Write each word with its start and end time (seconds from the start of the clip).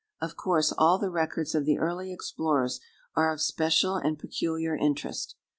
Of 0.19 0.35
course 0.35 0.73
all 0.75 0.97
the 0.97 1.11
records 1.11 1.53
of 1.53 1.63
the 1.65 1.77
early 1.77 2.11
explorers 2.11 2.79
are 3.15 3.31
of 3.31 3.39
special 3.39 3.97
and 3.97 4.17
peculiar 4.17 4.75
interest. 4.75 5.35